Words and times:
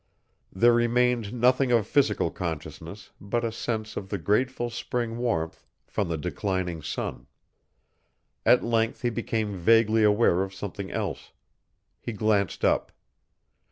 There 0.51 0.73
remained 0.73 1.31
nothing 1.31 1.71
of 1.71 1.85
physical 1.85 2.31
consciousness 2.31 3.11
but 3.21 3.43
a 3.43 3.51
sense 3.51 3.95
of 3.95 4.09
the 4.09 4.17
grateful 4.17 4.71
spring 4.71 5.17
warmth 5.19 5.63
from 5.85 6.07
the 6.07 6.17
declining 6.17 6.81
sun. 6.81 7.27
At 8.43 8.63
length 8.63 9.03
he 9.03 9.11
became 9.11 9.55
vaguely 9.55 10.01
aware 10.03 10.41
of 10.41 10.55
something 10.55 10.89
else. 10.89 11.33
He 12.01 12.13
glanced 12.13 12.65
up. 12.65 12.91